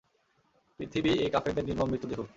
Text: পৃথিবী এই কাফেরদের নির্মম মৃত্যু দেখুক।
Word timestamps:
পৃথিবী 0.79 1.11
এই 1.23 1.29
কাফেরদের 1.29 1.65
নির্মম 1.65 1.87
মৃত্যু 1.89 2.07
দেখুক। 2.07 2.29